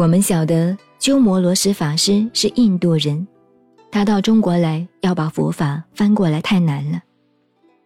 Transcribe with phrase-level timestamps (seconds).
[0.00, 3.26] 我们晓得鸠摩罗什法师是印度人，
[3.90, 7.02] 他到中国来要把佛法翻过来太难了。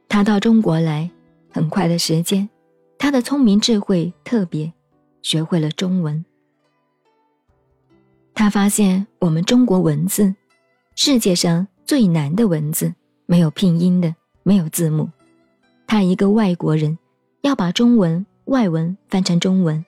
[0.09, 1.11] 他到中国来
[1.51, 2.49] 很快的时间，
[2.99, 4.73] 他的聪明智慧特别，
[5.23, 6.25] 学会了中文。
[8.33, 10.33] 他发现我们中国文字，
[10.95, 12.95] 世界上最难的文字，
[13.27, 15.11] 没有拼音的，没有字母。
[15.85, 16.97] 他一个外国人，
[17.41, 19.85] 要把中文外文翻成中文，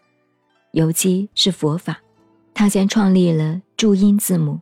[0.73, 2.01] 尤其是佛法，
[2.59, 4.61] 他先创立了注音字母，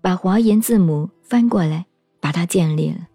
[0.00, 1.84] 把华严字母翻过来，
[2.18, 3.06] 把它建立了。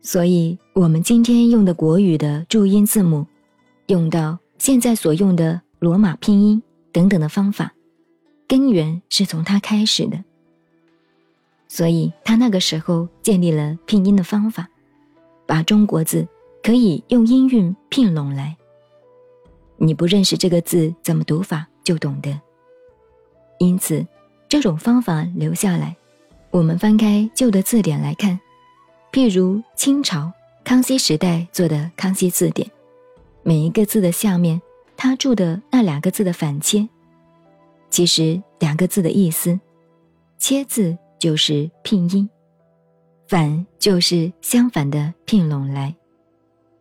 [0.00, 3.26] 所以，我们今天用的国语的注音字母，
[3.88, 6.62] 用到现在所用的罗马拼音
[6.92, 7.74] 等等的方法。
[8.46, 10.22] 根源是从他开始的，
[11.66, 14.68] 所以他那个时候建立了拼音的方法，
[15.46, 16.24] 把中国字
[16.62, 18.56] 可以用音韵拼拢来。
[19.78, 22.40] 你不认识这个字怎么读法，就懂得。
[23.58, 24.06] 因此，
[24.48, 25.96] 这种方法留下来。
[26.50, 28.38] 我们翻开旧的字典来看，
[29.12, 30.32] 譬如清朝
[30.64, 32.68] 康熙时代做的《康熙字典》，
[33.42, 34.60] 每一个字的下面，
[34.96, 36.88] 他注的那两个字的反切。
[37.90, 39.58] 其实两个字的意思，
[40.38, 42.28] 切字就是拼音，
[43.28, 45.94] 反就是相反的拼拢来，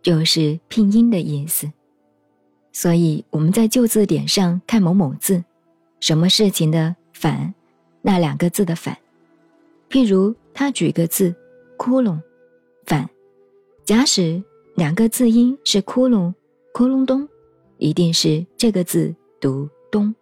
[0.02, 1.72] 就是拼音的意思。
[2.72, 5.44] 所以我们在旧字典上看某某字，
[6.06, 7.52] 什么事情的反，
[8.04, 8.96] 那两个字的反。
[9.90, 11.34] 譬如他举个字
[11.78, 12.20] “窟窿”，
[12.86, 13.10] 反，
[13.86, 14.44] 假使
[14.76, 16.32] 两个字音是“窟窿
[16.76, 17.28] ”，“窟窿东”，
[17.80, 20.14] 一定是这个字读“东”。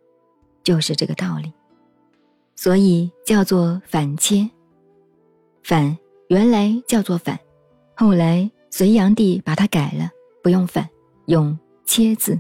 [0.64, 1.52] 就是这个道理，
[2.56, 4.50] 所以叫做反切。
[5.64, 5.98] 反
[6.30, 7.38] 原来叫做反，
[7.94, 10.10] 后来隋炀帝把它改了，
[10.42, 10.90] 不用反，
[11.26, 12.40] 用切字。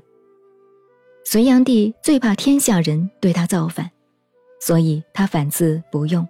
[1.26, 3.89] 隋炀帝最怕天下人对他造反，
[4.60, 6.28] 所以他反字不用。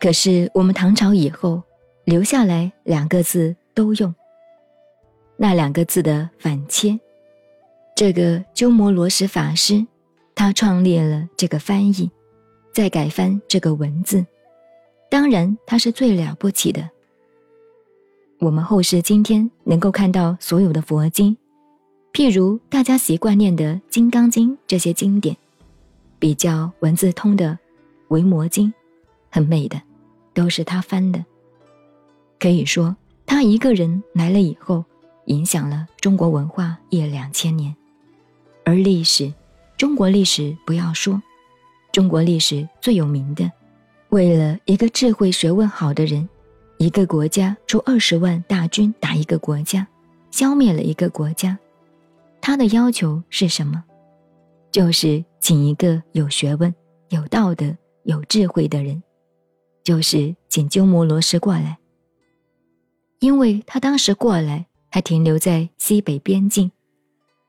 [0.00, 1.62] 可是我们唐朝以后
[2.04, 4.14] 留下来两个字都用，
[5.36, 6.98] 那两个字的反切，
[7.94, 9.86] 这个鸠摩罗什法师。
[10.36, 12.10] 他创立了这个翻译，
[12.72, 14.26] 再改翻这个文字，
[15.08, 16.90] 当然他是最了不起的。
[18.40, 21.36] 我们后世今天能够看到所有的佛经，
[22.14, 25.36] 譬如大家习惯念的《金刚经》这些经典，
[26.20, 27.50] 比较文字通的
[28.06, 28.68] 《维摩经》，
[29.32, 29.82] 很美的，
[30.32, 31.24] 都是他翻的。
[32.38, 32.94] 可以说，
[33.26, 34.84] 他一个人来了以后，
[35.24, 37.74] 影响了中国文化一两千年，
[38.64, 39.34] 而历史。
[39.76, 41.20] 中国历史不要说，
[41.90, 43.50] 中国历史最有名的，
[44.10, 46.28] 为了一个智慧学问好的人，
[46.78, 49.84] 一个国家出二十万大军打一个国家，
[50.30, 51.58] 消灭了一个国家，
[52.46, 53.82] 他的要求是什么？
[54.70, 56.74] 就是请一个有学问、
[57.08, 59.02] 有道德、有智慧的人，
[59.82, 61.78] 就是请鸠摩罗什过来。
[63.18, 66.70] 因为他当时过来还停留在西北边境，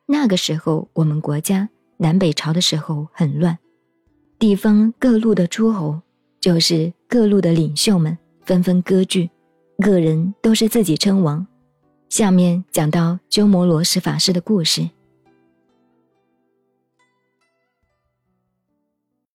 [0.06, 1.68] 那个时候我们国家。
[1.98, 3.58] 南北朝的时候很乱，
[4.40, 6.02] 地方各路的诸侯，
[6.40, 9.30] 就是各路的领袖们纷纷割据，
[9.80, 11.46] 个人都是自己称王。
[12.10, 14.90] 下面讲到鸠摩罗什法师的故事。